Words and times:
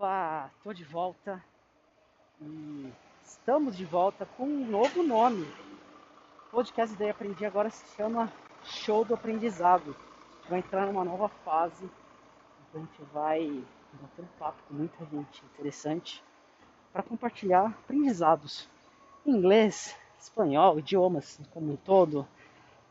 Opa, 0.00 0.50
tô 0.64 0.72
de 0.72 0.82
volta 0.82 1.44
e 2.40 2.90
estamos 3.22 3.76
de 3.76 3.84
volta 3.84 4.24
com 4.24 4.44
um 4.44 4.64
novo 4.64 5.02
nome. 5.02 5.46
O 6.46 6.52
podcast 6.52 6.96
Ideia 6.96 7.10
Aprendi 7.10 7.44
agora 7.44 7.68
se 7.68 7.84
chama 7.94 8.32
Show 8.64 9.04
do 9.04 9.12
Aprendizado. 9.12 9.94
A 9.94 10.36
gente 10.38 10.48
vai 10.48 10.58
entrar 10.60 10.86
numa 10.86 11.04
nova 11.04 11.28
fase. 11.44 11.84
A 12.72 12.78
gente 12.78 13.02
vai 13.12 13.62
bater 14.00 14.22
um 14.22 14.38
papo 14.38 14.62
com 14.66 14.72
muita 14.72 15.04
gente 15.04 15.44
interessante 15.44 16.24
para 16.94 17.02
compartilhar 17.02 17.66
aprendizados 17.66 18.70
inglês, 19.26 19.94
espanhol, 20.18 20.78
idiomas 20.78 21.38
como 21.52 21.74
um 21.74 21.76
todo, 21.76 22.26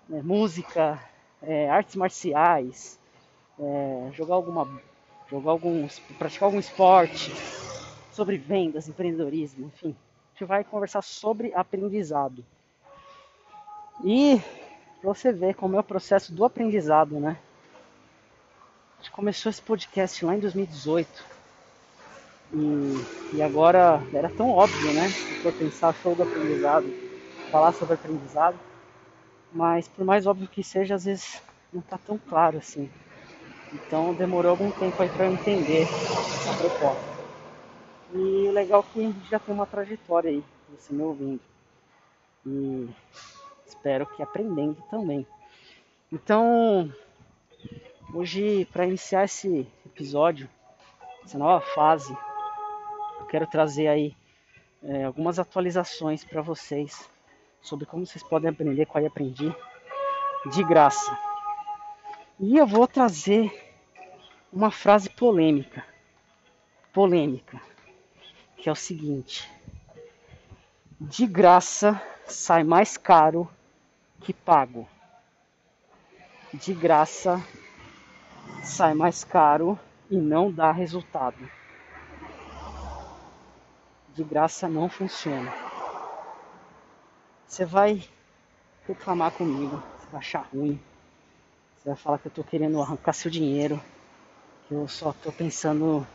né, 0.08 0.22
música, 0.22 1.04
é, 1.42 1.72
artes 1.72 1.96
marciais, 1.96 3.00
é, 3.58 4.12
jogar 4.14 4.36
alguma 4.36 4.80
jogar 5.30 5.52
alguns, 5.52 6.00
praticar 6.18 6.48
algum 6.48 6.60
esporte, 6.60 7.32
sobre 8.12 8.38
vendas, 8.38 8.88
empreendedorismo, 8.88 9.68
enfim. 9.68 9.90
A 9.90 10.40
gente 10.40 10.48
vai 10.48 10.64
conversar 10.64 11.02
sobre 11.02 11.54
aprendizado. 11.54 12.44
E 14.04 14.42
você 15.04 15.32
ver 15.32 15.56
como 15.56 15.76
é 15.76 15.80
o 15.80 15.84
processo 15.84 16.34
do 16.34 16.44
aprendizado, 16.44 17.20
né? 17.20 17.38
A 18.98 19.02
gente 19.02 19.12
começou 19.12 19.50
esse 19.50 19.62
podcast 19.62 20.26
lá 20.26 20.36
em 20.36 20.40
2018. 20.40 21.24
E, 22.54 23.36
e 23.36 23.42
agora 23.42 24.02
era 24.14 24.30
tão 24.30 24.50
óbvio, 24.50 24.94
né? 24.94 25.08
Se 25.08 25.42
for 25.42 25.54
pensar 25.54 25.94
show 25.96 26.16
do 26.16 26.24
aprendizado, 26.24 26.94
falar 27.52 27.72
sobre 27.74 27.96
aprendizado. 27.96 28.60
Mas 29.54 29.88
por 29.88 30.04
mais 30.04 30.28
óbvio 30.28 30.48
que 30.48 30.64
seja, 30.64 30.96
às 30.96 31.06
vezes 31.06 31.42
não 31.72 31.80
está 31.80 31.98
tão 31.98 32.18
claro 32.18 32.58
assim. 32.58 32.90
Então 33.74 34.14
demorou 34.14 34.52
algum 34.52 34.72
tempo 34.72 35.02
aí 35.02 35.10
para 35.10 35.26
eu 35.26 35.34
entender 35.34 35.88
a 36.50 36.58
proposta. 36.58 37.20
E 38.14 38.48
o 38.48 38.52
legal 38.52 38.82
é 38.82 38.94
que 38.94 39.00
a 39.00 39.04
gente 39.04 39.30
já 39.30 39.40
tem 39.40 39.54
uma 39.54 39.68
trajetória 39.68 40.32
aí, 40.32 40.44
você 40.70 40.94
me 40.94 41.04
ouvindo. 41.04 41.40
E 42.46 42.90
espero 43.68 44.08
que 44.08 44.24
aprendendo 44.24 44.78
também. 44.90 45.26
Então, 46.12 46.92
hoje 48.14 48.66
para 48.74 48.88
iniciar 48.88 49.26
esse 49.26 49.68
episódio, 49.86 50.50
essa 51.24 51.38
nova 51.38 51.64
fase, 51.64 52.18
eu 53.20 53.26
quero 53.28 53.46
trazer 53.46 53.88
aí 53.88 54.16
é, 54.82 55.04
algumas 55.04 55.38
atualizações 55.38 56.24
para 56.24 56.42
vocês 56.42 57.08
sobre 57.62 57.86
como 57.86 58.08
vocês 58.08 58.24
podem 58.24 58.50
aprender 58.50 58.88
com 58.88 58.98
a 58.98 59.06
Aprendi 59.06 59.54
de 60.52 60.64
graça. 60.64 61.29
E 62.42 62.56
eu 62.56 62.66
vou 62.66 62.88
trazer 62.88 63.52
uma 64.50 64.72
frase 64.72 65.10
polêmica. 65.10 65.86
Polêmica. 66.94 67.62
Que 68.56 68.70
é 68.70 68.72
o 68.72 68.76
seguinte: 68.76 69.52
De 70.98 71.28
graça 71.28 72.02
sai 72.26 72.64
mais 72.64 72.96
caro 72.96 73.50
que 74.22 74.32
pago. 74.32 74.88
De 76.54 76.74
graça 76.74 77.44
sai 78.64 78.94
mais 78.94 79.26
caro 79.26 79.78
e 80.10 80.16
não 80.16 80.50
dá 80.50 80.72
resultado. 80.72 81.38
De 84.16 84.24
graça 84.24 84.70
não 84.70 84.88
funciona. 84.88 85.54
Você 87.46 87.66
vai 87.66 88.02
reclamar 88.88 89.32
comigo, 89.34 89.84
você 89.98 90.08
vai 90.10 90.20
achar 90.20 90.48
ruim 90.54 90.82
você 91.80 91.90
vai 91.90 91.98
falar 91.98 92.18
que 92.20 92.28
eu 92.28 92.32
tô 92.32 92.44
querendo 92.44 92.82
arrancar 92.82 93.14
seu 93.14 93.32
dinheiro, 93.32 93.82
que 94.68 94.74
eu 94.74 94.86
só 94.88 95.14
tô 95.14 95.32
pensando 95.32 96.06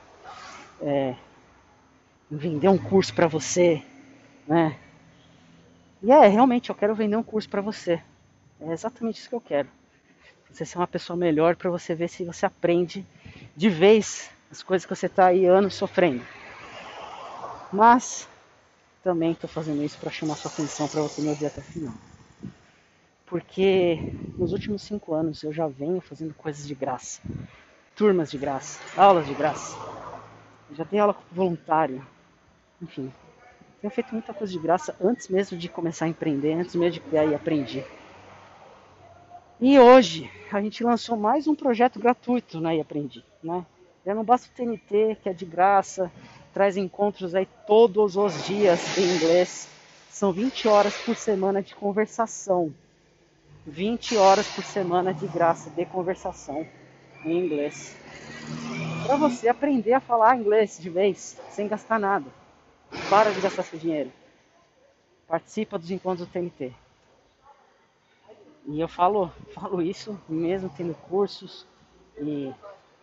é, 0.82 1.14
em 2.30 2.36
vender 2.36 2.68
um 2.68 2.76
curso 2.76 3.14
para 3.14 3.26
você, 3.26 3.82
né? 4.46 4.78
E 6.02 6.12
é, 6.12 6.26
realmente, 6.26 6.68
eu 6.68 6.74
quero 6.74 6.94
vender 6.94 7.16
um 7.16 7.22
curso 7.22 7.48
para 7.48 7.62
você. 7.62 7.98
É 8.60 8.72
exatamente 8.72 9.18
isso 9.18 9.28
que 9.30 9.34
eu 9.34 9.40
quero. 9.40 9.70
Você 10.50 10.66
ser 10.66 10.76
uma 10.76 10.86
pessoa 10.86 11.16
melhor 11.16 11.56
para 11.56 11.70
você 11.70 11.94
ver 11.94 12.08
se 12.08 12.24
você 12.24 12.44
aprende 12.44 13.04
de 13.56 13.70
vez 13.70 14.30
as 14.50 14.62
coisas 14.62 14.84
que 14.84 14.94
você 14.94 15.08
tá 15.08 15.28
aí 15.28 15.46
anos 15.46 15.74
sofrendo. 15.74 16.22
Mas 17.72 18.28
também 19.02 19.32
estou 19.32 19.48
fazendo 19.48 19.82
isso 19.82 19.98
para 19.98 20.10
chamar 20.10 20.36
sua 20.36 20.50
atenção 20.50 20.86
para 20.88 21.00
você 21.00 21.22
me 21.22 21.28
ouvir 21.28 21.46
até 21.46 21.60
o 21.60 21.64
final 21.64 21.94
porque 23.34 24.14
nos 24.38 24.52
últimos 24.52 24.82
cinco 24.82 25.12
anos 25.12 25.42
eu 25.42 25.52
já 25.52 25.66
venho 25.66 26.00
fazendo 26.00 26.32
coisas 26.34 26.68
de 26.68 26.72
graça, 26.72 27.20
turmas 27.96 28.30
de 28.30 28.38
graça, 28.38 28.78
aulas 28.96 29.26
de 29.26 29.34
graça. 29.34 29.76
Já 30.70 30.84
dei 30.84 31.00
aula 31.00 31.16
voluntário, 31.32 32.06
enfim, 32.80 33.12
tenho 33.80 33.90
feito 33.90 34.12
muita 34.12 34.32
coisa 34.32 34.52
de 34.52 34.58
graça 34.60 34.94
antes 35.00 35.26
mesmo 35.26 35.58
de 35.58 35.68
começar 35.68 36.04
a 36.04 36.08
empreender, 36.08 36.52
antes 36.52 36.76
mesmo 36.76 36.92
de 36.92 37.00
criar 37.00 37.26
e 37.26 37.34
aprender. 37.34 37.84
E 39.60 39.80
hoje 39.80 40.30
a 40.52 40.62
gente 40.62 40.84
lançou 40.84 41.16
mais 41.16 41.48
um 41.48 41.56
projeto 41.56 41.98
gratuito 41.98 42.60
na 42.60 42.68
né, 42.68 42.80
Aprendi, 42.80 43.24
né? 43.42 43.66
Já 44.06 44.14
não 44.14 44.22
basta 44.22 44.46
o 44.46 44.54
TNT, 44.54 45.18
que 45.20 45.28
é 45.28 45.32
de 45.32 45.44
graça, 45.44 46.08
traz 46.52 46.76
encontros 46.76 47.34
aí 47.34 47.48
todos 47.66 48.16
os 48.16 48.46
dias 48.46 48.96
em 48.96 49.16
inglês. 49.16 49.68
São 50.08 50.32
20 50.32 50.68
horas 50.68 50.96
por 50.98 51.16
semana 51.16 51.60
de 51.60 51.74
conversação 51.74 52.72
20 53.66 54.16
horas 54.18 54.46
por 54.48 54.62
semana 54.62 55.14
de 55.14 55.26
graça 55.26 55.70
de 55.70 55.86
conversação 55.86 56.66
em 57.24 57.46
inglês. 57.46 57.96
Para 59.06 59.16
você 59.16 59.48
aprender 59.48 59.94
a 59.94 60.00
falar 60.00 60.36
inglês 60.36 60.78
de 60.78 60.90
vez, 60.90 61.40
sem 61.50 61.66
gastar 61.66 61.98
nada. 61.98 62.26
Para 63.08 63.32
de 63.32 63.40
gastar 63.40 63.62
seu 63.62 63.78
dinheiro. 63.78 64.12
Participa 65.26 65.78
dos 65.78 65.90
encontros 65.90 66.28
do 66.28 66.32
TNT. 66.32 66.72
E 68.66 68.80
eu 68.80 68.88
falo, 68.88 69.32
falo 69.54 69.80
isso 69.80 70.18
mesmo 70.28 70.70
tendo 70.74 70.94
cursos 71.08 71.66
e 72.18 72.52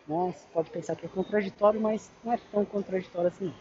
né, 0.08 0.34
você 0.34 0.48
pode 0.54 0.70
pensar 0.70 0.96
que 0.96 1.06
é 1.06 1.10
contraditório, 1.10 1.80
mas 1.80 2.10
não 2.24 2.34
é 2.34 2.40
tão 2.52 2.66
contraditório 2.66 3.28
assim. 3.28 3.54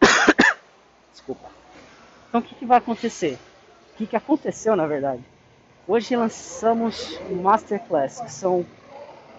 Desculpa. 1.12 1.50
Então 2.28 2.40
o 2.40 2.44
que, 2.44 2.54
que 2.54 2.66
vai 2.66 2.78
acontecer? 2.78 3.38
O 3.92 3.96
que, 3.96 4.06
que 4.06 4.16
aconteceu 4.16 4.76
na 4.76 4.86
verdade? 4.86 5.22
Hoje 5.90 6.14
lançamos 6.14 7.18
Masterclass, 7.42 8.20
que 8.20 8.30
são 8.30 8.64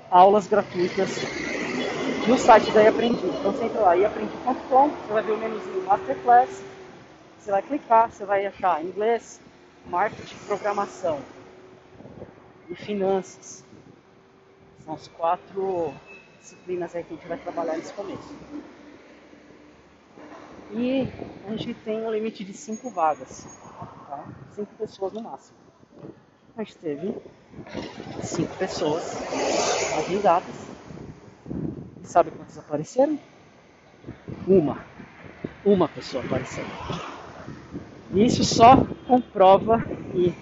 aulas 0.09 0.47
gratuitas 0.47 1.09
no 2.27 2.37
site 2.37 2.69
da 2.73 2.81
Iaprendi. 2.81 3.25
Então 3.25 3.53
você 3.53 3.63
entra 3.63 3.79
lá, 3.79 3.95
iaprendi.com, 3.95 4.89
você 4.89 5.13
vai 5.13 5.23
ver 5.23 5.31
o 5.31 5.37
menuzinho 5.37 5.81
Masterclass, 5.85 6.61
você 7.39 7.51
vai 7.51 7.61
clicar, 7.61 8.11
você 8.11 8.25
vai 8.25 8.45
achar 8.45 8.83
inglês, 8.83 9.39
marketing, 9.87 10.35
programação 10.45 11.21
e 12.69 12.75
finanças. 12.75 13.63
São 14.83 14.95
as 14.95 15.07
quatro 15.07 15.93
disciplinas 16.41 16.93
aí 16.93 17.05
que 17.05 17.13
a 17.13 17.15
gente 17.15 17.27
vai 17.29 17.37
trabalhar 17.37 17.77
nesse 17.77 17.93
começo. 17.93 18.35
E 20.71 21.07
a 21.47 21.51
gente 21.51 21.73
tem 21.75 22.05
um 22.05 22.11
limite 22.11 22.43
de 22.43 22.53
cinco 22.53 22.89
vagas, 22.89 23.47
tá? 24.09 24.25
cinco 24.53 24.75
pessoas 24.75 25.13
no 25.13 25.21
máximo 25.21 25.60
gente 26.59 26.75
teve 26.77 27.15
cinco 28.23 28.55
pessoas 28.57 29.15
agendadas. 29.97 30.55
E 32.03 32.07
sabe 32.07 32.31
quantas 32.31 32.57
apareceram? 32.57 33.19
Uma. 34.47 34.79
Uma 35.63 35.87
pessoa 35.87 36.23
apareceu. 36.23 36.65
E 38.13 38.25
isso 38.25 38.43
só 38.43 38.75
comprova 39.07 39.77
e 40.13 40.33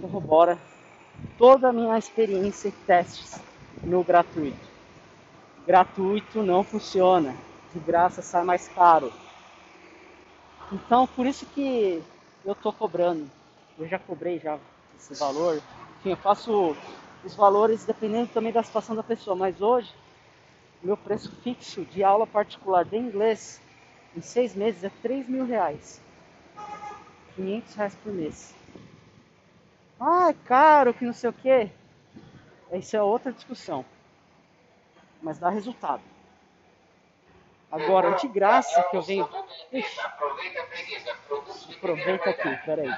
corrobora 0.00 0.58
toda 1.38 1.68
a 1.68 1.72
minha 1.72 1.98
experiência 1.98 2.68
e 2.68 2.72
testes 2.72 3.38
no 3.82 4.02
gratuito. 4.02 4.74
Gratuito 5.66 6.42
não 6.42 6.62
funciona, 6.62 7.34
de 7.72 7.80
graça 7.80 8.22
sai 8.22 8.44
mais 8.44 8.68
caro. 8.68 9.12
Então, 10.72 11.06
por 11.06 11.26
isso 11.26 11.46
que 11.46 12.02
eu 12.44 12.54
tô 12.54 12.72
cobrando. 12.72 13.28
Eu 13.78 13.88
já 13.88 13.98
cobrei 13.98 14.38
já 14.38 14.58
esse 14.98 15.14
valor. 15.14 15.62
Enfim, 16.00 16.10
eu 16.10 16.16
faço 16.16 16.76
os 17.24 17.34
valores 17.34 17.84
dependendo 17.84 18.28
também 18.28 18.52
da 18.52 18.62
situação 18.62 18.94
da 18.94 19.02
pessoa, 19.02 19.34
mas 19.36 19.60
hoje 19.60 19.92
meu 20.84 20.96
preço 20.98 21.32
fixo 21.42 21.82
de 21.86 22.04
aula 22.04 22.26
particular 22.26 22.84
de 22.84 22.96
inglês 22.96 23.60
em 24.14 24.20
seis 24.20 24.54
meses 24.54 24.84
é 24.84 24.90
3 25.02 25.28
mil 25.28 25.46
reais. 25.46 26.00
500 27.34 27.74
reais 27.74 27.94
por 27.96 28.12
mês. 28.12 28.54
Ah, 29.98 30.28
é 30.28 30.34
caro, 30.34 30.92
que 30.92 31.04
não 31.04 31.12
sei 31.12 31.30
o 31.30 31.32
que. 31.32 31.70
Isso 32.72 32.96
é 32.96 33.02
outra 33.02 33.32
discussão. 33.32 33.84
Mas 35.22 35.38
dá 35.38 35.48
resultado. 35.48 36.02
Agora, 37.72 38.12
de 38.16 38.28
graça 38.28 38.82
que 38.90 38.96
eu 38.96 39.02
venho. 39.02 39.28
Ixi, 39.72 40.00
aproveita 41.76 42.30
aqui, 42.30 42.56
peraí. 42.64 42.88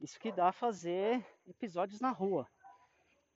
Isso 0.00 0.18
que 0.20 0.30
dá 0.30 0.52
fazer 0.52 1.24
episódios 1.48 2.00
na 2.00 2.10
rua. 2.10 2.46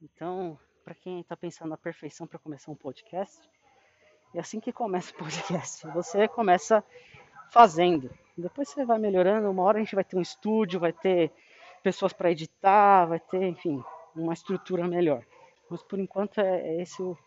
Então, 0.00 0.58
para 0.84 0.94
quem 0.94 1.20
está 1.20 1.36
pensando 1.36 1.70
na 1.70 1.76
perfeição 1.76 2.26
para 2.26 2.38
começar 2.38 2.70
um 2.70 2.76
podcast, 2.76 3.40
é 4.32 4.40
assim 4.40 4.60
que 4.60 4.72
começa 4.72 5.12
o 5.12 5.16
podcast. 5.18 5.86
Você 5.88 6.28
começa 6.28 6.84
fazendo. 7.50 8.10
Depois 8.36 8.68
você 8.68 8.84
vai 8.84 8.98
melhorando. 8.98 9.50
Uma 9.50 9.62
hora 9.64 9.78
a 9.78 9.80
gente 9.80 9.94
vai 9.94 10.04
ter 10.04 10.16
um 10.16 10.22
estúdio, 10.22 10.78
vai 10.80 10.92
ter 10.92 11.32
pessoas 11.82 12.12
para 12.12 12.30
editar, 12.30 13.06
vai 13.06 13.18
ter, 13.18 13.42
enfim, 13.42 13.82
uma 14.14 14.32
estrutura 14.32 14.86
melhor. 14.86 15.24
Mas 15.68 15.82
por 15.82 15.98
enquanto 15.98 16.40
é, 16.40 16.60
é 16.60 16.82
esse 16.82 17.02
o, 17.02 17.18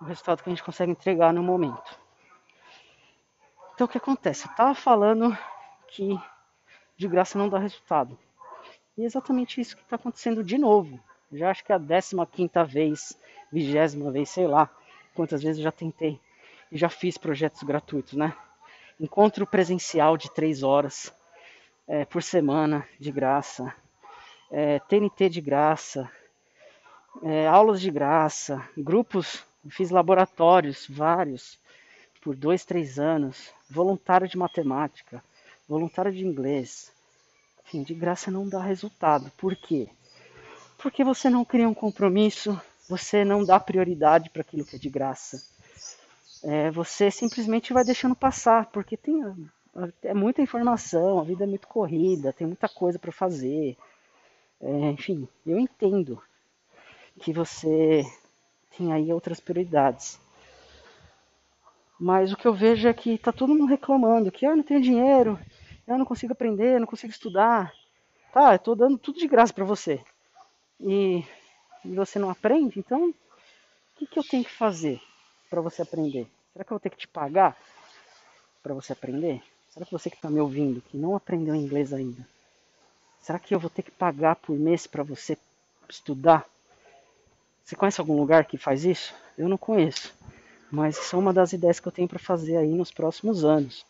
o 0.00 0.04
resultado 0.04 0.42
que 0.42 0.48
a 0.48 0.52
gente 0.52 0.64
consegue 0.64 0.90
entregar 0.90 1.32
no 1.32 1.42
momento. 1.42 1.98
Então 3.74 3.86
o 3.86 3.88
que 3.88 3.98
acontece? 3.98 4.46
Eu 4.46 4.50
estava 4.50 4.74
falando 4.74 5.36
que 5.88 6.18
de 6.96 7.08
graça 7.08 7.38
não 7.38 7.48
dá 7.48 7.58
resultado. 7.58 8.18
E 8.96 9.02
é 9.02 9.06
exatamente 9.06 9.60
isso 9.60 9.76
que 9.76 9.82
está 9.82 9.96
acontecendo 9.96 10.44
de 10.44 10.58
novo. 10.58 11.00
Já 11.32 11.50
acho 11.50 11.64
que 11.64 11.72
é 11.72 11.74
a 11.74 11.80
15 11.80 12.14
quinta 12.30 12.64
vez, 12.64 13.18
vigésima 13.50 14.10
vez, 14.10 14.28
sei 14.28 14.46
lá 14.46 14.70
quantas 15.14 15.42
vezes 15.42 15.58
eu 15.58 15.64
já 15.64 15.72
tentei 15.72 16.20
e 16.70 16.78
já 16.78 16.88
fiz 16.88 17.18
projetos 17.18 17.62
gratuitos, 17.62 18.14
né? 18.14 18.34
Encontro 18.98 19.46
presencial 19.46 20.16
de 20.16 20.30
três 20.30 20.62
horas 20.62 21.12
é, 21.86 22.04
por 22.04 22.22
semana 22.22 22.86
de 22.98 23.10
graça, 23.10 23.74
é, 24.50 24.78
TNT 24.80 25.28
de 25.28 25.40
graça, 25.40 26.10
é, 27.22 27.46
aulas 27.46 27.80
de 27.80 27.90
graça, 27.90 28.66
grupos, 28.76 29.44
fiz 29.70 29.90
laboratórios 29.90 30.86
vários 30.88 31.60
por 32.22 32.36
dois, 32.36 32.64
três 32.64 32.98
anos, 32.98 33.52
voluntário 33.68 34.28
de 34.28 34.38
matemática, 34.38 35.22
voluntário 35.68 36.12
de 36.12 36.24
inglês. 36.24 36.92
Enfim, 37.64 37.82
de 37.82 37.94
graça 37.94 38.30
não 38.30 38.48
dá 38.48 38.62
resultado. 38.62 39.30
Por 39.36 39.56
quê? 39.56 39.88
Porque 40.78 41.04
você 41.04 41.30
não 41.30 41.44
cria 41.44 41.68
um 41.68 41.74
compromisso, 41.74 42.60
você 42.88 43.24
não 43.24 43.44
dá 43.44 43.58
prioridade 43.60 44.30
para 44.30 44.42
aquilo 44.42 44.64
que 44.64 44.76
é 44.76 44.78
de 44.78 44.90
graça. 44.90 45.42
É, 46.42 46.70
você 46.70 47.10
simplesmente 47.10 47.72
vai 47.72 47.84
deixando 47.84 48.16
passar, 48.16 48.66
porque 48.66 48.96
tem 48.96 49.22
é 50.02 50.12
muita 50.12 50.42
informação, 50.42 51.18
a 51.18 51.24
vida 51.24 51.44
é 51.44 51.46
muito 51.46 51.66
corrida, 51.66 52.32
tem 52.32 52.46
muita 52.46 52.68
coisa 52.68 52.98
para 52.98 53.12
fazer. 53.12 53.76
É, 54.60 54.90
enfim, 54.90 55.26
eu 55.46 55.58
entendo 55.58 56.22
que 57.20 57.32
você 57.32 58.04
tem 58.76 58.92
aí 58.92 59.12
outras 59.12 59.40
prioridades. 59.40 60.20
Mas 61.98 62.32
o 62.32 62.36
que 62.36 62.46
eu 62.46 62.52
vejo 62.52 62.88
é 62.88 62.92
que 62.92 63.16
tá 63.16 63.32
todo 63.32 63.54
mundo 63.54 63.66
reclamando 63.66 64.32
que 64.32 64.44
ah, 64.44 64.56
não 64.56 64.62
tenho 64.62 64.82
dinheiro, 64.82 65.38
eu 65.86 65.98
não 65.98 66.04
consigo 66.04 66.32
aprender, 66.32 66.74
eu 66.74 66.80
não 66.80 66.86
consigo 66.86 67.12
estudar. 67.12 67.72
Tá, 68.32 68.54
eu 68.54 68.58
tô 68.58 68.74
dando 68.74 68.96
tudo 68.96 69.18
de 69.18 69.28
graça 69.28 69.52
para 69.52 69.64
você. 69.64 70.00
E, 70.80 71.24
e, 71.84 71.94
você 71.94 72.18
não 72.18 72.30
aprende, 72.30 72.78
então 72.78 73.10
o 73.10 73.14
que, 73.96 74.06
que 74.06 74.18
eu 74.18 74.24
tenho 74.24 74.44
que 74.44 74.50
fazer 74.50 75.00
para 75.50 75.60
você 75.60 75.82
aprender? 75.82 76.26
Será 76.52 76.64
que 76.64 76.72
eu 76.72 76.76
vou 76.76 76.80
ter 76.80 76.90
que 76.90 76.96
te 76.96 77.08
pagar 77.08 77.56
para 78.62 78.74
você 78.74 78.92
aprender? 78.92 79.42
Será 79.70 79.86
que 79.86 79.92
você 79.92 80.10
que 80.10 80.16
está 80.16 80.28
me 80.28 80.40
ouvindo, 80.40 80.82
que 80.82 80.96
não 80.96 81.14
aprendeu 81.16 81.54
inglês 81.54 81.92
ainda, 81.92 82.26
será 83.20 83.38
que 83.38 83.54
eu 83.54 83.60
vou 83.60 83.70
ter 83.70 83.82
que 83.82 83.90
pagar 83.90 84.36
por 84.36 84.58
mês 84.58 84.86
para 84.86 85.02
você 85.02 85.38
estudar? 85.88 86.46
Você 87.64 87.76
conhece 87.76 88.00
algum 88.00 88.16
lugar 88.16 88.44
que 88.44 88.58
faz 88.58 88.84
isso? 88.84 89.14
Eu 89.38 89.48
não 89.48 89.56
conheço. 89.56 90.12
Mas 90.70 90.98
isso 90.98 91.14
é 91.14 91.18
uma 91.18 91.32
das 91.32 91.52
ideias 91.52 91.78
que 91.78 91.86
eu 91.86 91.92
tenho 91.92 92.08
para 92.08 92.18
fazer 92.18 92.56
aí 92.56 92.68
nos 92.68 92.90
próximos 92.90 93.44
anos. 93.44 93.84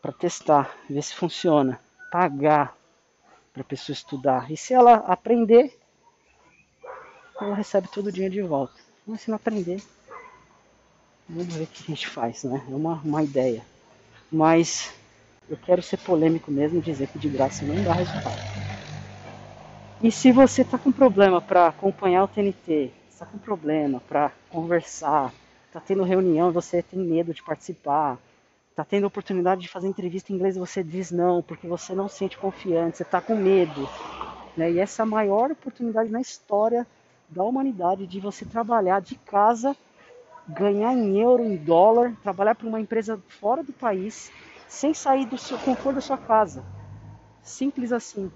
Para 0.00 0.12
testar, 0.12 0.76
ver 0.88 1.02
se 1.02 1.14
funciona. 1.14 1.80
Pagar 2.10 2.76
para 3.52 3.62
a 3.62 3.64
pessoa 3.64 3.94
estudar. 3.94 4.50
E 4.50 4.56
se 4.56 4.72
ela 4.72 4.94
aprender, 4.96 5.76
ela 7.40 7.54
recebe 7.54 7.88
todo 7.88 8.06
o 8.06 8.12
dinheiro 8.12 8.34
de 8.34 8.42
volta. 8.42 8.74
Mas 9.06 9.22
se 9.22 9.30
não 9.30 9.36
aprender, 9.36 9.82
vamos 11.28 11.54
ver 11.54 11.64
o 11.64 11.66
que 11.66 11.82
a 11.82 11.86
gente 11.86 12.08
faz, 12.08 12.44
né? 12.44 12.64
É 12.70 12.74
uma, 12.74 12.94
uma 13.04 13.22
ideia. 13.22 13.64
Mas 14.30 14.92
eu 15.48 15.56
quero 15.56 15.82
ser 15.82 15.96
polêmico 15.98 16.50
mesmo 16.50 16.78
e 16.78 16.82
dizer 16.82 17.08
que 17.08 17.18
de 17.18 17.28
graça 17.28 17.64
não 17.64 17.82
dá 17.82 17.92
resultado. 17.92 18.38
E 20.02 20.12
se 20.12 20.30
você 20.30 20.62
está 20.62 20.78
com 20.78 20.92
problema 20.92 21.40
para 21.40 21.68
acompanhar 21.68 22.22
o 22.22 22.28
TNT, 22.28 22.92
está 23.10 23.26
com 23.26 23.38
problema 23.38 24.00
para 24.08 24.30
conversar, 24.48 25.32
tá 25.72 25.80
tendo 25.80 26.04
reunião 26.04 26.52
você 26.52 26.82
tem 26.82 27.00
medo 27.00 27.34
de 27.34 27.42
participar, 27.42 28.16
tá 28.78 28.84
tendo 28.84 29.08
oportunidade 29.08 29.62
de 29.62 29.68
fazer 29.68 29.88
entrevista 29.88 30.32
em 30.32 30.36
inglês 30.36 30.54
e 30.54 30.60
você 30.60 30.84
diz 30.84 31.10
não, 31.10 31.42
porque 31.42 31.66
você 31.66 31.96
não 31.96 32.06
se 32.06 32.18
sente 32.18 32.38
confiante, 32.38 32.98
você 32.98 33.04
tá 33.04 33.20
com 33.20 33.34
medo. 33.34 33.88
Né? 34.56 34.70
E 34.70 34.78
essa 34.78 35.02
é 35.02 35.04
a 35.04 35.06
maior 35.06 35.50
oportunidade 35.50 36.12
na 36.12 36.20
história 36.20 36.86
da 37.28 37.42
humanidade 37.42 38.06
de 38.06 38.20
você 38.20 38.44
trabalhar 38.44 39.00
de 39.00 39.16
casa, 39.16 39.76
ganhar 40.46 40.94
em 40.94 41.20
euro, 41.20 41.42
em 41.42 41.56
dólar, 41.56 42.14
trabalhar 42.22 42.54
para 42.54 42.68
uma 42.68 42.80
empresa 42.80 43.20
fora 43.26 43.64
do 43.64 43.72
país, 43.72 44.30
sem 44.68 44.94
sair 44.94 45.26
do 45.26 45.36
seu 45.36 45.58
conforto 45.58 45.96
da 45.96 46.00
sua 46.00 46.16
casa. 46.16 46.64
Simples 47.42 47.90
assim. 47.90 48.30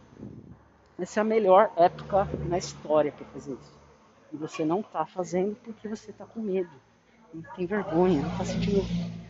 Essa 0.99 1.21
é 1.21 1.23
a 1.23 1.25
melhor 1.25 1.71
época 1.77 2.27
na 2.49 2.59
história 2.59 3.13
para 3.13 3.27
fazer 3.27 3.53
isso. 3.53 3.81
E 4.33 4.37
você 4.37 4.65
não 4.65 4.81
está 4.81 5.07
fazendo 5.07 5.55
porque 5.63 5.87
você 5.87 6.11
está 6.11 6.25
com 6.27 6.41
medo 6.41 6.69
não 7.33 7.43
tem 7.55 7.65
vergonha, 7.65 8.21
não 8.21 8.31
está 8.31 8.45
se 8.45 8.53
sentindo 8.53 9.22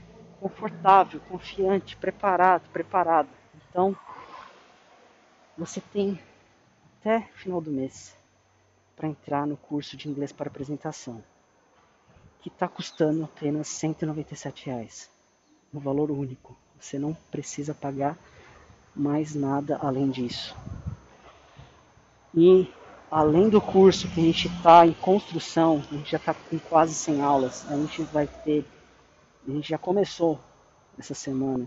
confortável, 0.43 1.21
confiante, 1.29 1.97
preparado, 1.97 2.69
preparado. 2.73 3.29
Então, 3.71 3.97
você 5.57 5.81
tem 5.81 6.21
até 6.99 7.21
final 7.37 7.61
do 7.61 7.71
mês 7.71 8.13
para 8.97 9.09
entrar 9.09 9.47
no 9.47 9.57
curso 9.57 9.97
de 9.97 10.09
inglês 10.09 10.33
para 10.33 10.49
apresentação, 10.49 11.23
que 12.41 12.49
está 12.49 12.67
custando 12.67 13.23
apenas 13.23 13.69
197 13.69 14.67
reais, 14.67 15.09
um 15.73 15.79
valor 15.79 16.11
único. 16.11 16.57
Você 16.81 16.99
não 16.99 17.15
precisa 17.31 17.73
pagar 17.73 18.19
mais 18.97 19.37
nada 19.37 19.79
além 19.81 20.11
disso. 20.11 20.57
E 22.35 22.69
além 23.09 23.49
do 23.49 23.61
curso 23.61 24.09
que 24.09 24.21
a 24.21 24.25
gente 24.25 24.49
está 24.49 24.85
em 24.85 24.93
construção, 24.93 25.85
a 25.89 25.95
gente 25.95 26.11
já 26.11 26.17
está 26.17 26.35
com 26.35 26.59
quase 26.59 26.95
100 26.95 27.23
aulas, 27.23 27.71
a 27.71 27.77
gente 27.77 28.03
vai 28.05 28.27
ter, 28.27 28.67
a 29.47 29.51
gente 29.51 29.69
já 29.69 29.79
começou 29.79 30.39
essa 30.99 31.15
semana, 31.15 31.67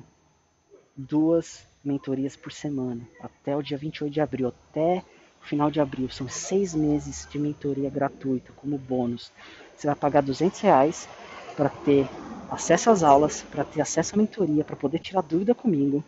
duas 0.96 1.66
mentorias 1.84 2.36
por 2.36 2.52
semana, 2.52 3.02
até 3.20 3.56
o 3.56 3.62
dia 3.62 3.78
28 3.78 4.14
de 4.14 4.22
abril, 4.22 4.48
até 4.48 5.04
o 5.42 5.46
final 5.46 5.70
de 5.70 5.80
abril. 5.80 6.10
São 6.10 6.28
seis 6.30 6.74
meses 6.74 7.28
de 7.30 7.38
mentoria 7.38 7.90
gratuita 7.90 8.54
como 8.56 8.78
bônus. 8.78 9.32
Você 9.76 9.88
vai 9.88 9.96
pagar 9.96 10.22
200 10.22 10.60
reais 10.62 11.08
para 11.56 11.70
ter 11.70 12.08
acesso 12.50 12.90
às 12.90 13.04
aulas, 13.04 13.42
para 13.44 13.64
ter 13.64 13.82
acesso 13.82 14.16
à 14.16 14.18
mentoria, 14.18 14.64
para 14.64 14.76
poder 14.76 15.00
tirar 15.00 15.22
dúvida 15.22 15.54
comigo, 15.54 16.04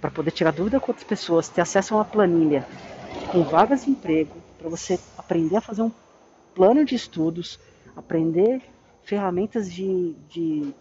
para 0.00 0.10
poder 0.10 0.32
tirar 0.32 0.52
dúvida 0.52 0.80
com 0.80 0.90
outras 0.90 1.06
pessoas, 1.06 1.48
ter 1.48 1.60
acesso 1.60 1.94
a 1.94 1.98
uma 1.98 2.04
planilha 2.04 2.66
com 3.30 3.42
vagas 3.42 3.84
de 3.84 3.90
emprego, 3.90 4.34
para 4.58 4.68
você 4.68 4.98
aprender 5.16 5.56
a 5.56 5.60
fazer 5.60 5.82
um 5.82 5.92
plano 6.54 6.84
de 6.84 6.94
estudos, 6.94 7.58
aprender 7.96 8.62
ferramentas 9.08 9.72
de, 9.72 10.14
de 10.28 10.74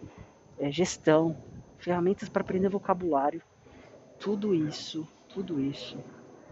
é, 0.59 0.69
gestão, 0.69 1.37
ferramentas 1.77 2.27
para 2.27 2.41
aprender 2.41 2.67
vocabulário, 2.67 3.41
tudo 4.19 4.53
isso, 4.53 5.07
tudo 5.29 5.61
isso, 5.61 5.97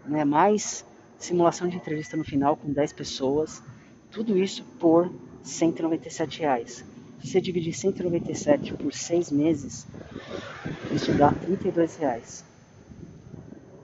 né? 0.06 0.24
mais 0.24 0.86
simulação 1.18 1.68
de 1.68 1.76
entrevista 1.76 2.16
no 2.16 2.24
final 2.24 2.56
com 2.56 2.72
10 2.72 2.94
pessoas, 2.94 3.62
tudo 4.10 4.38
isso 4.38 4.64
por 4.80 5.12
197 5.42 6.40
reais. 6.40 6.82
Se 7.20 7.32
você 7.32 7.40
dividir 7.42 7.74
197 7.74 8.72
por 8.72 8.94
6 8.94 9.30
meses, 9.30 9.86
isso 10.90 11.12
dá 11.12 11.30
32 11.30 11.96
reais. 11.96 12.42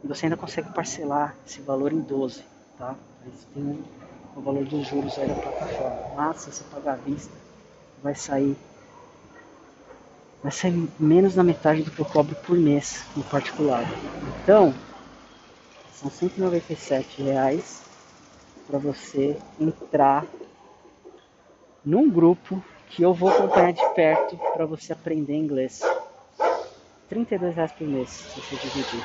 E 0.02 0.08
você 0.08 0.24
ainda 0.24 0.36
consegue 0.38 0.72
parcelar 0.72 1.36
esse 1.46 1.60
valor 1.60 1.92
em 1.92 2.00
12, 2.00 2.42
tá? 2.78 2.96
Mas 3.22 3.46
tem 3.52 3.84
o 4.34 4.40
valor 4.40 4.64
dos 4.64 4.86
juros 4.86 5.18
aí 5.18 5.28
da 5.28 5.34
plataforma. 5.34 6.14
Mas 6.16 6.36
se 6.38 6.52
você 6.52 6.64
pagar 6.64 6.94
à 6.94 6.96
vista, 6.96 7.41
vai 8.02 8.14
sair 8.14 8.56
vai 10.42 10.50
sair 10.50 10.88
menos 10.98 11.34
da 11.36 11.44
metade 11.44 11.82
do 11.82 11.90
que 11.90 12.00
eu 12.00 12.04
cobro 12.04 12.34
por 12.34 12.58
mês 12.58 13.04
no 13.14 13.22
particular. 13.22 13.84
Então, 14.42 14.74
são 15.92 16.10
197 16.10 17.22
reais 17.22 17.80
para 18.66 18.78
você 18.78 19.36
entrar 19.60 20.26
num 21.84 22.10
grupo 22.10 22.62
que 22.88 23.02
eu 23.02 23.14
vou 23.14 23.28
acompanhar 23.28 23.72
de 23.72 23.94
perto 23.94 24.36
para 24.52 24.66
você 24.66 24.92
aprender 24.92 25.36
inglês. 25.36 25.80
32 27.08 27.54
reais 27.54 27.72
por 27.72 27.86
mês 27.86 28.10
se 28.10 28.40
você 28.40 28.56
dividir. 28.56 29.04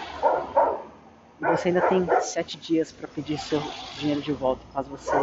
E 1.40 1.46
você 1.46 1.68
ainda 1.68 1.82
tem 1.82 2.08
sete 2.22 2.58
dias 2.58 2.92
para 2.92 3.08
pedir 3.08 3.38
seu 3.38 3.62
dinheiro 3.96 4.22
de 4.22 4.32
volta, 4.32 4.64
caso 4.74 4.90
você 4.90 5.16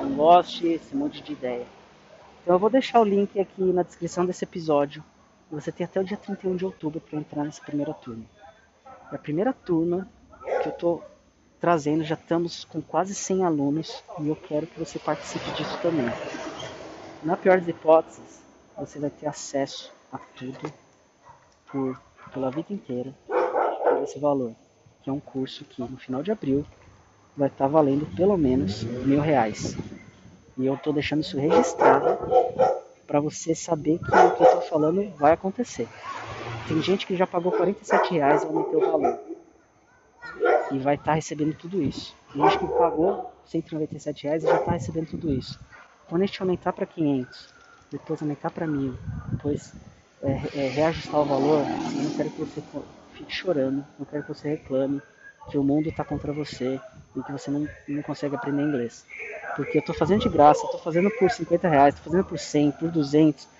não 0.00 0.14
goste, 0.16 0.66
esse 0.66 0.96
monte 0.96 1.20
de 1.20 1.32
ideia. 1.32 1.66
Então 2.46 2.54
eu 2.54 2.60
vou 2.60 2.70
deixar 2.70 3.00
o 3.00 3.04
link 3.04 3.40
aqui 3.40 3.60
na 3.60 3.82
descrição 3.82 4.24
desse 4.24 4.44
episódio. 4.44 5.02
Você 5.50 5.72
tem 5.72 5.84
até 5.84 6.00
o 6.00 6.04
dia 6.04 6.16
31 6.16 6.54
de 6.54 6.64
outubro 6.64 7.00
para 7.00 7.18
entrar 7.18 7.42
nessa 7.42 7.60
primeira 7.60 7.92
turma. 7.92 8.24
É 9.10 9.16
a 9.16 9.18
primeira 9.18 9.52
turma 9.52 10.08
que 10.62 10.68
eu 10.68 10.72
tô 10.72 11.02
trazendo, 11.58 12.04
já 12.04 12.14
estamos 12.14 12.64
com 12.64 12.80
quase 12.80 13.16
100 13.16 13.44
alunos 13.44 14.04
e 14.20 14.28
eu 14.28 14.36
quero 14.36 14.64
que 14.64 14.78
você 14.78 14.96
participe 14.96 15.50
disso 15.56 15.76
também. 15.82 16.06
Na 17.24 17.36
pior 17.36 17.58
das 17.58 17.66
hipóteses, 17.66 18.40
você 18.78 19.00
vai 19.00 19.10
ter 19.10 19.26
acesso 19.26 19.92
a 20.12 20.18
tudo 20.18 20.72
por, 21.66 22.00
pela 22.32 22.52
vida 22.52 22.72
inteira 22.72 23.12
por 23.26 24.04
esse 24.04 24.20
valor, 24.20 24.54
que 25.02 25.10
é 25.10 25.12
um 25.12 25.18
curso 25.18 25.64
que 25.64 25.82
no 25.82 25.96
final 25.96 26.22
de 26.22 26.30
abril 26.30 26.64
vai 27.36 27.48
estar 27.48 27.66
valendo 27.66 28.06
pelo 28.14 28.38
menos 28.38 28.84
mil 28.84 29.20
reais. 29.20 29.76
E 30.56 30.66
eu 30.66 30.74
estou 30.74 30.92
deixando 30.92 31.20
isso 31.20 31.38
registrado 31.38 32.18
para 33.06 33.20
você 33.20 33.54
saber 33.54 33.98
que 33.98 34.04
o 34.04 34.30
que 34.36 34.42
eu 34.42 34.46
estou 34.46 34.62
falando 34.62 35.10
vai 35.16 35.32
acontecer. 35.32 35.88
Tem 36.66 36.82
gente 36.82 37.06
que 37.06 37.16
já 37.16 37.26
pagou 37.26 37.52
47 37.52 38.14
reais 38.14 38.42
e 38.42 38.46
aumentou 38.46 38.82
o 38.82 38.90
valor. 38.90 39.20
E 40.72 40.78
vai 40.78 40.94
estar 40.94 41.06
tá 41.06 41.14
recebendo 41.14 41.54
tudo 41.54 41.82
isso. 41.82 42.16
Tem 42.32 42.42
gente 42.42 42.58
que 42.58 42.66
pagou 42.66 43.32
197 43.46 44.24
reais 44.24 44.42
e 44.42 44.46
já 44.46 44.56
está 44.56 44.72
recebendo 44.72 45.08
tudo 45.08 45.32
isso. 45.32 45.58
Quando 46.08 46.22
a 46.22 46.26
gente 46.26 46.40
aumentar 46.40 46.72
para 46.72 46.86
500, 46.86 47.54
depois 47.90 48.22
aumentar 48.22 48.50
para 48.50 48.66
mil, 48.66 48.96
depois 49.30 49.72
é, 50.22 50.30
é, 50.54 50.68
reajustar 50.68 51.20
o 51.20 51.24
valor, 51.24 51.60
eu 51.60 52.02
não 52.02 52.10
quero 52.16 52.30
que 52.30 52.40
você 52.40 52.62
fique 53.12 53.32
chorando, 53.32 53.84
não 53.98 54.06
quero 54.06 54.22
que 54.22 54.28
você 54.28 54.48
reclame 54.48 55.00
que 55.50 55.58
o 55.58 55.62
mundo 55.62 55.88
está 55.88 56.04
contra 56.04 56.32
você 56.32 56.80
e 57.14 57.22
que 57.22 57.32
você 57.32 57.50
não, 57.50 57.68
não 57.88 58.02
consegue 58.02 58.34
aprender 58.34 58.62
inglês. 58.62 59.06
Porque 59.56 59.78
eu 59.78 59.80
estou 59.80 59.94
fazendo 59.94 60.20
de 60.20 60.28
graça, 60.28 60.64
estou 60.64 60.78
fazendo 60.78 61.10
por 61.10 61.30
50 61.30 61.66
reais, 61.66 61.94
estou 61.94 62.12
fazendo 62.12 62.26
por 62.28 62.38
100, 62.38 62.70
por 62.72 62.90
200 62.90 63.56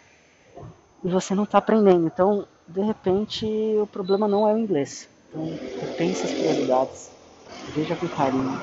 e 1.06 1.08
você 1.08 1.34
não 1.34 1.44
está 1.44 1.58
aprendendo. 1.58 2.06
Então, 2.06 2.46
de 2.66 2.80
repente, 2.80 3.46
o 3.80 3.86
problema 3.86 4.26
não 4.26 4.48
é 4.48 4.54
o 4.54 4.58
inglês. 4.58 5.08
Então, 5.28 5.46
repense 5.80 6.24
as 6.24 6.32
prioridades, 6.32 7.12
veja 7.74 7.94
com 7.94 8.08
carinho. 8.08 8.60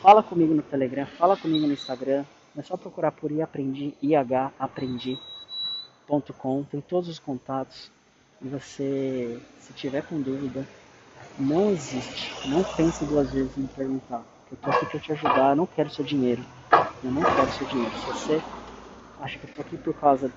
Fala 0.00 0.22
comigo 0.22 0.54
no 0.54 0.62
Telegram, 0.62 1.04
fala 1.18 1.36
comigo 1.36 1.66
no 1.66 1.72
Instagram. 1.72 2.24
É 2.56 2.62
só 2.62 2.76
procurar 2.76 3.10
por 3.12 3.32
iaprendi, 3.32 3.94
iaprendi.com, 4.02 5.18
tem 6.64 6.80
todos 6.80 7.08
os 7.08 7.18
contatos. 7.18 7.90
E 8.40 8.48
você, 8.48 9.40
se 9.60 9.72
tiver 9.72 10.02
com 10.02 10.20
dúvida, 10.20 10.64
não 11.38 11.70
existe. 11.70 12.30
Não 12.48 12.62
pense 12.62 13.04
duas 13.04 13.32
vezes 13.32 13.56
em 13.56 13.66
perguntar. 13.66 14.22
Eu 14.52 14.58
tô 14.58 14.70
aqui 14.70 14.84
para 14.84 15.00
te 15.00 15.12
ajudar, 15.12 15.50
eu 15.52 15.56
não 15.56 15.64
quero 15.64 15.88
seu 15.88 16.04
dinheiro. 16.04 16.44
Eu 17.02 17.10
não 17.10 17.22
quero 17.22 17.50
seu 17.52 17.66
dinheiro. 17.68 17.90
Se 17.98 18.06
você 18.06 18.42
acha 19.18 19.38
que 19.38 19.48
eu 19.48 19.54
tô 19.54 19.62
aqui 19.62 19.78
por 19.78 19.94
causa 19.94 20.30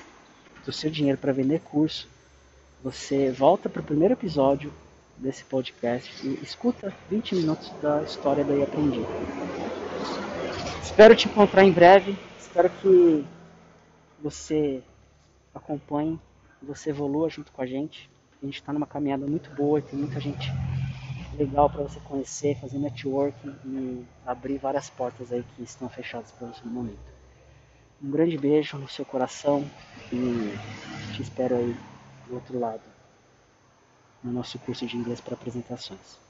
do 0.65 0.71
seu 0.71 0.89
dinheiro 0.89 1.17
para 1.17 1.33
vender 1.33 1.59
curso, 1.59 2.07
você 2.81 3.29
volta 3.29 3.67
para 3.67 3.81
o 3.81 3.83
primeiro 3.83 4.13
episódio 4.13 4.71
desse 5.17 5.43
podcast 5.43 6.25
e 6.25 6.39
escuta 6.41 6.93
20 7.09 7.35
minutos 7.35 7.69
da 7.81 8.03
história 8.03 8.45
da 8.45 8.53
Aprendi. 8.63 9.01
Espero 10.81 11.13
te 11.13 11.27
encontrar 11.27 11.65
em 11.65 11.71
breve. 11.73 12.17
Espero 12.39 12.69
que 12.69 13.25
você 14.23 14.81
acompanhe, 15.53 16.17
você 16.63 16.91
evolua 16.91 17.29
junto 17.29 17.51
com 17.51 17.61
a 17.61 17.65
gente. 17.65 18.09
A 18.41 18.45
gente 18.45 18.55
está 18.55 18.71
numa 18.71 18.87
caminhada 18.87 19.27
muito 19.27 19.49
boa 19.49 19.79
e 19.79 19.81
tem 19.81 19.99
muita 19.99 20.21
gente 20.21 20.49
legal 21.35 21.69
para 21.69 21.83
você 21.83 21.99
conhecer, 22.01 22.59
fazer 22.59 22.77
networking 22.77 23.55
e 23.65 24.05
abrir 24.25 24.57
várias 24.57 24.89
portas 24.89 25.31
aí 25.31 25.43
que 25.43 25.63
estão 25.63 25.89
fechadas 25.89 26.31
para 26.31 26.47
você 26.47 26.61
no 26.63 26.71
momento. 26.71 27.15
Um 28.01 28.11
grande 28.11 28.37
beijo 28.37 28.77
no 28.77 28.87
seu 28.89 29.05
coração 29.05 29.69
e 30.11 30.57
te 31.13 31.21
espero 31.21 31.55
aí 31.55 31.75
do 32.27 32.35
outro 32.35 32.59
lado 32.59 32.81
no 34.23 34.31
nosso 34.31 34.57
curso 34.59 34.85
de 34.85 34.97
inglês 34.97 35.21
para 35.21 35.35
apresentações. 35.35 36.24